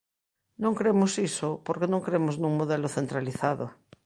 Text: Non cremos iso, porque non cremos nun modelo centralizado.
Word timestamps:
Non 0.63 0.77
cremos 0.79 1.11
iso, 1.29 1.49
porque 1.65 1.91
non 1.93 2.03
cremos 2.07 2.35
nun 2.37 2.53
modelo 2.59 2.87
centralizado. 2.97 3.65